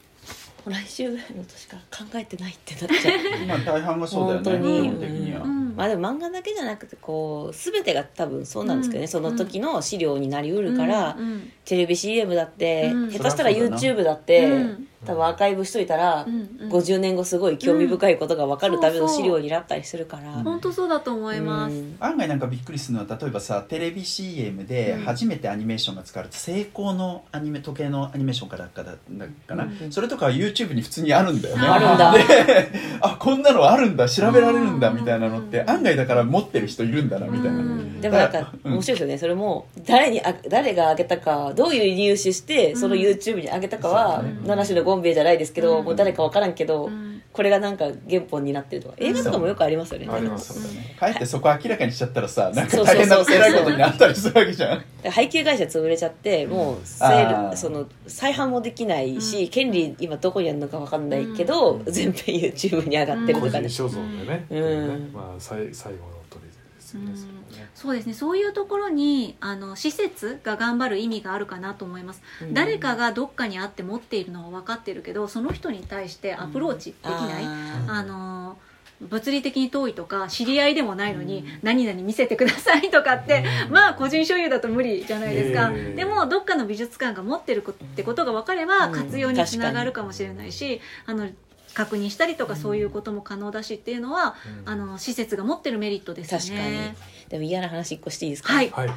[0.68, 3.18] 来週ぐらいの年から考えてないってなっちゃう。
[3.48, 4.82] まあ大半がそうだよね本当に。
[4.84, 9.08] 基本的には、うんまあでも漫画だけじゃなくてこう全てが多分そうなんですけどね、うん。
[9.08, 11.26] その時の資料になりうるから、うん。
[11.26, 11.52] うん。
[11.64, 13.10] テレビ CM だって、うん。
[13.10, 13.78] 下手したらそりゃそうだな。
[13.78, 16.70] YouTube だって、うん多分アーカイブしといたら、うんうん。
[16.72, 21.76] 50年後すごい興味深いことが分かるための資料になったりするから、本当そうだと思います。
[21.76, 21.96] うん。
[22.00, 25.06] 案外なんかびっくりするのは例えばさテレビ CM でうん。
[25.06, 29.92] 初めてアニメーションが使われた成功のアニメ時計のアニメーションかなんかだだかな、うん。
[29.92, 31.66] それとかは YouTube に普通にあるんだよね。
[31.66, 32.14] あるんだ。
[32.14, 34.98] であこんなのあるんだ調べられるんだうん。
[34.98, 38.02] みたいなのってうん案外だから持ってる人いるんだなみたいな、うん。
[38.02, 38.74] でもなんかうん。
[38.74, 39.18] 面白いですよね。
[39.18, 43.02] それも誰にあ誰が上げたかどういう理由視してそのうん。
[43.02, 45.86] YouTube に上げたかはそう7種のゴンベイじゃないですけど、うん。
[45.86, 47.22] もう誰かわからんけど、うん。
[47.32, 50.54] これがなんか原本になってるとか映画とかもよくありますよね、あります
[51.00, 54.84] かえってそこ明らかにしちゃったらさなんか大変な偉いことになったりするわけじゃん。
[55.04, 57.48] で配給会社潰れちゃってもうセあー。
[57.50, 59.50] ールその再販もできないし、うん。
[59.50, 61.86] 権利今どこにあるのかわかんないけど、うん。
[61.86, 65.12] 全編 YouTube に上がってる個とかね、人所蔵でね,、うん。
[65.14, 66.49] まあ、最最後の取り
[66.98, 67.68] ですよね、うん。
[67.76, 68.14] そうですね。
[68.14, 72.54] そういうところにあの施設が頑張る意味があるかなと思います、うん。
[72.54, 77.44] 誰かがどっかにあって持っているのは分かってるけどその人に対してアプローチできない、
[77.88, 78.58] あの
[79.02, 83.74] 物理的に遠いとか知り合いでもないのに何々見せてくださいとかってうん。
[83.74, 88.94] まあ個人所有だと無理じゃないですか、ええでもどっかの美術館が持ってるこってことが分かればうん。
[88.94, 91.30] 活用につながるかもしれないし、あの
[91.74, 94.70] 確認したりとかそういうことも可能だしっていうのは、うん。
[94.70, 96.96] あの施設が持ってるメリットですよ確かにね。
[97.30, 98.70] でも嫌な話一個していいですか、はい。
[98.70, 98.90] はい、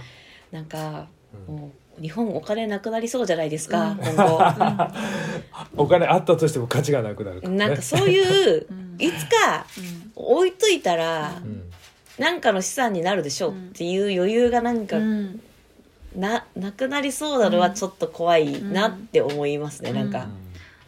[0.50, 1.08] なんか
[1.48, 1.56] うん。
[1.56, 3.98] もう日本お金なくなりそうじゃないですか、うん。
[3.98, 4.94] 今
[5.76, 7.68] お金あったとしても価値がなくなるか後らね。
[7.68, 8.96] なんかそういううん。
[8.98, 10.12] いつかうん。
[10.14, 11.70] 置いといたらうん。
[12.18, 15.40] なんかの資産になるでしょうっていう余裕がなんかうん。
[16.16, 19.96] ななくなりそうなのはちょっと怖いなって思いますね、うん。
[19.96, 20.28] なんか、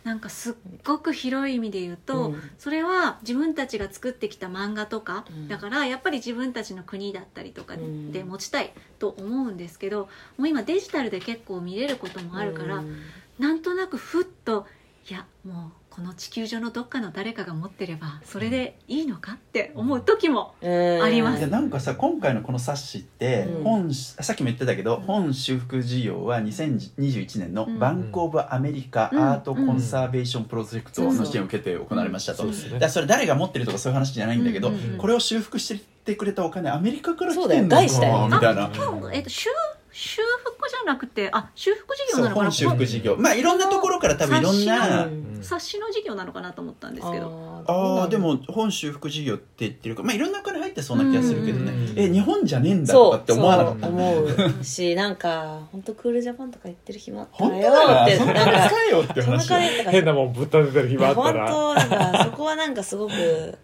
[0.04, 2.42] なんかすっごく広い意味で言うと、うん。
[2.58, 5.48] それは自分たちが作ってきた漫画とか、うん。
[5.48, 8.12] だからやっぱり自分たちの国だったりとかうん。
[8.12, 12.96] で持ちたいと思うんですけどもう今デジタルで結構見れることもあるから、うん。
[13.38, 14.66] なんとなくふっと
[15.08, 21.02] いやもうこの地球上のどっかの誰かが持ってればそれでいいのかって思う時もうん。
[21.02, 21.40] あります。
[21.40, 23.64] でなんかさ今回のこの冊子って、うん。
[23.64, 29.18] 本さっきも言ってたけど、本修復事業は2021年のうんバンク・オブ・アメリカうん。
[29.18, 32.46] アート・コンサーベーション・プロジェクトの支援を受けて行われましたと、
[32.78, 34.74] だそれ誰が持ってるとかそういう話じゃないんだけど、うん。
[34.74, 34.98] うん。
[34.98, 37.90] これを修復してくれたお金アメリカから来てんのかみ
[38.40, 38.70] たいな
[39.96, 42.44] 修復じゃなくてあ修復事業なのかな？
[42.46, 43.16] 本修復事業。
[43.16, 45.04] まあいろんなところから多分いろんな。
[45.04, 45.38] うん。
[45.40, 47.62] 冊子の事業なのかなと思ったんですけど。
[47.66, 50.02] あーああでも本修復事業って言ってるか。
[50.02, 51.98] らまあいろんなお金入ってそうな気がするけどね、うん。
[51.98, 53.86] え日本じゃねえんだとかって思わなかった？
[53.86, 59.54] 思うしなんか本当クールジャパンとか言ってる暇あった本当よだよってなんか金使えよって話
[59.90, 63.58] 変なもんぶっ立ててる暇あった本ら当なんかそこはなんかすごく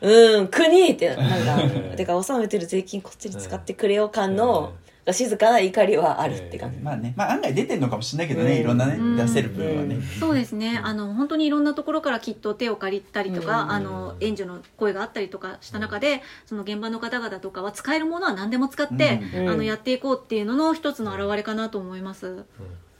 [0.00, 4.72] うん国ってなんかてか納めてる税金こっちに使ってくれよ感の
[5.10, 8.60] 静かな怒りはあるって感じ、まあね、まあ案外出てんのかもしれないけどね、うん。
[8.60, 9.16] いろんなね、うん。
[9.16, 9.96] 出せる分はね。
[10.20, 10.80] そうですね。
[10.82, 13.70] あの本当にいろんなところからきっと手を借りたりとか、うん。
[13.72, 19.48] あの援助の声があったりとかした中でその現場の方々とかは使えるものは何でも使って、うん。
[19.48, 22.44] あのやっていこうっていうのの一つの表れかなと思います。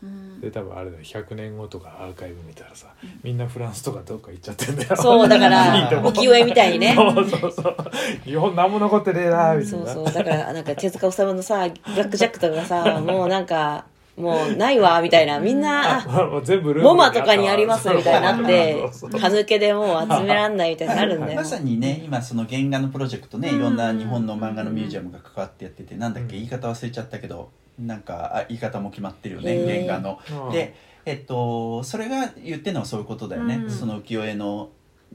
[0.02, 0.40] うん。
[0.40, 1.02] で多分あれだよ。
[1.02, 2.88] 100年後とかアーカイブ見たらさ
[3.22, 4.96] みんなフランスとかどっか行っちゃってんだよ。
[4.96, 6.94] そうだから浮世絵みたいにね。
[6.94, 7.76] そうそうそう。
[8.24, 9.86] 日本何も残ってねえなみたいな。
[9.86, 10.12] そうそう。
[10.12, 15.38] だからなんか手塚治虫のさブラック・ジャックとかがさもうなんかもうないわみたいな。
[15.40, 18.74] みんなあもう全部ルームモマとかにありますみたいになって
[19.18, 21.36] 歯抜けでもう集めらんないみたいになるんだよ。
[21.36, 30.20] まさにね、今その原画のプロジェクトね、いろんな日本の漫画のミュージアムが関わってやってて、なんだっけ、言い方忘れちゃったけど、なんか、あ言い方も決まってるよね、原画の。
[30.46, 30.52] うん。
[30.52, 33.56] で、えっと、それが言ってるのはそういうことだよね。
[33.64, 33.70] うん。
[33.70, 34.70] その浮世絵の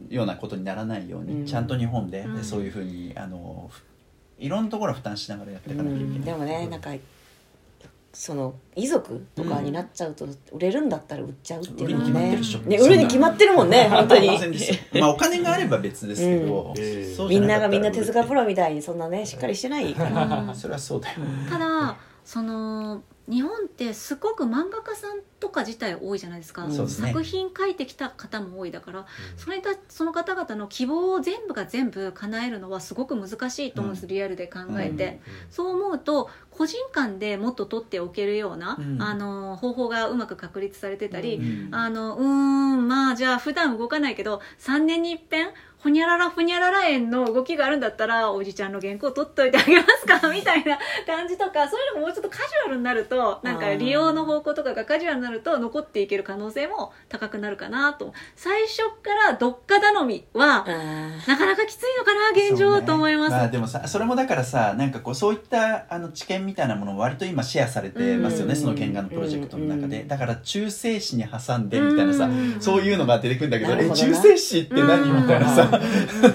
[0.09, 1.45] ようなことにならないように、うん。
[1.45, 2.43] ちゃんと日本で、うん。
[2.43, 3.81] そういうふうに、あの、ふ
[4.39, 6.19] いろんなところを負担しながらやっていかなきゃいけない。
[6.19, 6.91] でもねなんか
[8.13, 12.59] その遺族とかになっちゃうと売れるんだったら売っちゃうっていうのは売るに決まってねるでしょ。
[12.59, 14.27] ね売るに決まってるもんね 本当に。
[14.99, 16.73] まあお金があれば別ですけど、
[17.29, 20.23] みんながみんな手塚プロみたいにそんなねしっかりしてないから。
[20.23, 21.95] うんそれはそうだよ、ただ
[22.27, 29.05] その日本ってすごく漫画家さんとか自体多いじゃないですか、作品書いてきた方も多いだから
[29.37, 35.51] それだその方々の希望を全部が全部叶えるのはすごく難しいと思うんです、うリアルで考えて、うん。
[35.51, 39.01] そう思うと個人間でもっと取っておけるような、うん。
[39.01, 41.75] あの方法がうまく確立されてたり、うん。
[41.75, 58.13] あのうーんまあじゃあ普段動かないけど3年に一遍ほにゃららふにゃらら園の動きがあるんだったらおじちゃんの原稿取っといてあげますかみたいな感じとかそういうのももうちょっとカジュアルになるとなんか利用の方向とかがカジュアルになると残っていける可能性も高くなるかなと。
[58.35, 73.93] 最初からどっか頼みはあなかなかきついのかな現状、と思います、まあでもさそれもだからさなんかこうそういったあの知見みたいなものも割と今シェアされてますよね、うんその原画のプロジェクトの中で、うんだから中性子に挟んでみたいなさ、うんそういうのが出てくるんだけどどな。
[73.93, 75.69] 中性子って何、うんみたいなさ、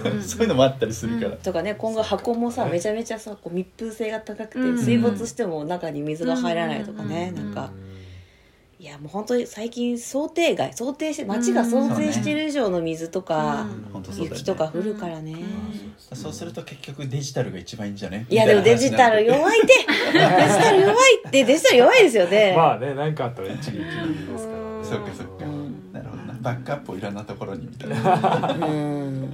[0.04, 4.78] うんそういうのもあったりするから、うんとかね今後箱もさめちゃめちゃさこう密封性が高くてうん。
[4.78, 7.44] 水没しても中に水が入らないとかねうん。
[7.46, 7.70] なんか
[8.82, 13.64] いやもう本当に最近想定外想定して街が想定してる以上の水とか
[14.18, 15.36] 雪とか降るからね。
[16.12, 18.34] そうすると結局デジタルが一番いいんじゃねい？
[18.34, 19.68] やでもデジタルよ 弱いって。
[20.12, 20.96] デジタル弱い
[21.28, 22.54] ってデジタル弱いですよね。
[22.58, 23.84] まあね何かあったら一撃で
[24.36, 24.82] すからね。
[24.82, 25.92] そっかそっか、うん。
[25.92, 26.36] なるほどな。
[26.40, 28.56] バックアップをいろんなところにみたいな。
[28.66, 29.28] うん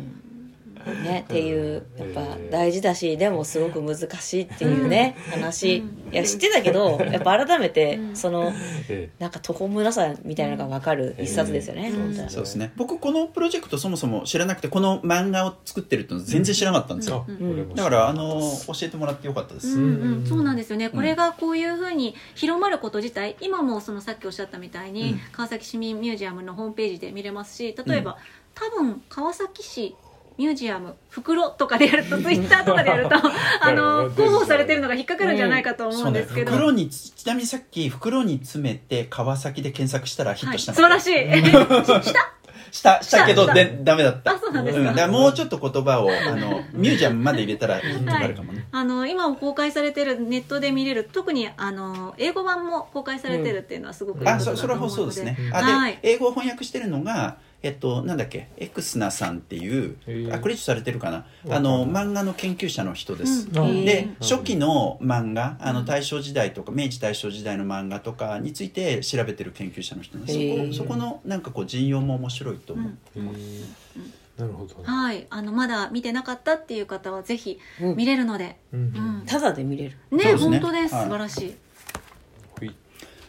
[0.94, 2.50] ね、っていうやっぱえー。
[2.50, 5.78] 大事だしでもすごく難しいっていうね話。
[5.78, 6.12] うん。
[6.12, 8.16] いや知ってたけどやっぱ改めてうん。
[8.16, 8.52] その
[8.88, 11.92] えなんか途方もなさみたいなのが分かる一冊ですよね、
[12.28, 12.72] そうですね。
[12.76, 17.26] 僕このプロジェクトそもそも知らなくてこの漫画を作ってるっての全然知らなかったんですよ、
[17.74, 20.12] だからあの教えてもらってよかったです、うんうん。
[20.18, 25.20] うん、そうなんですよね、これがこういうふうに広まること自体今もそのさっきおっしゃったみたいに、うん。
[25.32, 28.18] 川崎市民ミュージアムのホームページで見れますし例えば、
[28.54, 29.94] 多分川崎市
[30.38, 33.16] ミュージアム袋とかでやるとツイッターとかでやると
[33.60, 40.76] あのうん広報されてるのが引っかかるんじゃないかと思うんですけど、袋にちなみにさっき袋に詰めて川崎で検索したらヒッはい、トしたの。
[40.76, 42.08] 素晴らしい。
[42.08, 42.22] した？
[42.70, 43.02] した？
[43.02, 43.26] した。
[43.26, 44.32] けどでダメだった。
[44.32, 44.84] あそうなんですか。
[44.84, 51.08] だからもうちょっと言葉をあの ミュージアムまで入れたらヒットがあるかもね、あの今も公開されてるネットで見れる。
[51.12, 55.56] 特にあの英語版も公開されてるっていうのはすごくいいことだとあそそれは思うのでそうですね、うん。
[55.56, 55.98] あで、はい。
[56.02, 58.48] 英語を翻訳してるのがえっとなんだっけ？
[58.56, 60.34] エクスナさんっていうへー。
[60.34, 61.26] アクリルトされてるかな？
[61.50, 63.84] あの漫画の研究者の人です、あうん。
[63.84, 64.16] でうん。
[64.20, 73.26] 初期の漫画あのうん大正時代とか明治大正時代の漫画とかについて調べてる研究者の人なんでそこそこのなんかこう陣容も面白いと思う、うん。
[73.26, 74.40] えー。
[74.40, 77.96] なるほどねはい、あのまだ見てなかったっていう方はぜひうん。
[77.96, 78.84] 見れるので、うんう
[79.22, 79.96] んただで見れる。
[80.12, 80.34] ねね。
[80.36, 81.04] 本当です、はい。
[81.04, 81.56] 素晴らしい。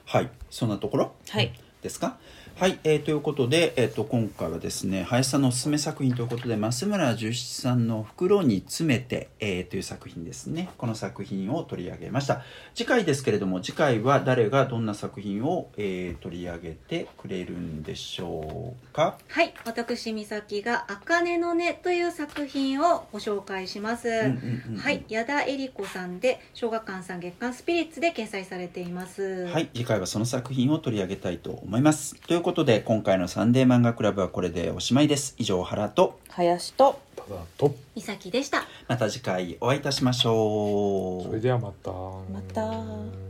[0.06, 0.30] はい。
[0.50, 1.16] そんなところ？
[1.30, 1.54] はい。
[1.82, 2.18] ですか？
[2.60, 10.68] はい、えーということで、えー、と今回はですね林さんのおすすめ作品ということで増村十七さんの「袋に詰めて」えーという作品ですね。
[10.78, 12.44] この作品を取り上げました。
[12.76, 19.18] 次回ですけれども次回は誰がどんな作品を、えー取り上げてくれるんでしょうか？
[19.30, 29.46] はい私美咲が「茜の音」という作品をご紹介します、はい矢田恵里子さんで小学館さん月刊スピリッツで掲載されています。
[29.46, 32.20] はい、次回はその作品を取り上げたいと思います。
[32.28, 35.36] ということで、今回のサンデー漫画クラブはこれでおしまいです。
[35.38, 41.28] 以上、原と、林とただと美咲でしたまた次回お会いいたしましょう。
[41.28, 43.29] それではまたまた